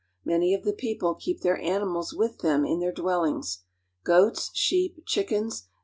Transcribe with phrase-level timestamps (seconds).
[0.25, 3.61] Many of the people keep their aoi J mals with them iu their dwellings;
[4.03, 5.67] goats, sheep, chickens.